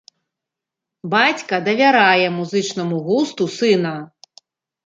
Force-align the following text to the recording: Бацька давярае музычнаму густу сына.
Бацька 1.13 1.59
давярае 1.67 2.27
музычнаму 2.39 2.95
густу 3.11 3.43
сына. 3.59 3.93